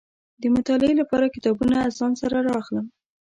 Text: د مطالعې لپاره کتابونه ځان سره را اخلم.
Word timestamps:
د 0.41 0.43
مطالعې 0.55 0.95
لپاره 1.01 1.33
کتابونه 1.35 1.77
ځان 1.97 2.11
سره 2.21 2.37
را 2.47 2.51
اخلم. 2.61 2.85